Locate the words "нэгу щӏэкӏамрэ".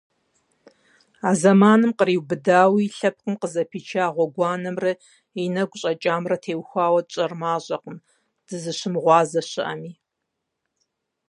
5.55-6.37